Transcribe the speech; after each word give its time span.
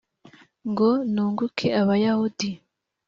ngo 0.69 0.87
nunguke 1.13 1.67
abayahudi 1.81 2.49